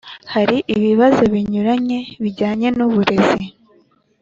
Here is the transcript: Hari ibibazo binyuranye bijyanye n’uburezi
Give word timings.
Hari 0.33 0.57
ibibazo 0.75 1.21
binyuranye 1.33 1.99
bijyanye 2.23 2.67
n’uburezi 2.77 3.45